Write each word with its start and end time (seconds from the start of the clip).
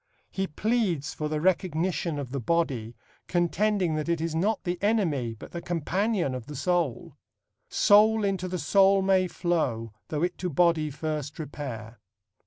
He 0.31 0.47
pleads 0.47 1.13
for 1.13 1.29
the 1.29 1.39
recognition 1.39 2.17
of 2.17 2.31
the 2.31 2.39
body, 2.39 2.95
contending 3.27 3.93
that 3.93 4.09
it 4.09 4.19
is 4.19 4.33
not 4.33 4.63
the 4.63 4.79
enemy 4.81 5.35
but 5.37 5.51
the 5.51 5.61
companion 5.61 6.33
of 6.33 6.47
the 6.47 6.55
soul: 6.55 7.17
Soul 7.69 8.23
into 8.23 8.47
the 8.47 8.57
soul 8.57 9.03
may 9.03 9.27
flow 9.27 9.93
Though 10.07 10.23
it 10.23 10.39
to 10.39 10.49
body 10.49 10.89
first 10.89 11.37
repair. 11.37 11.99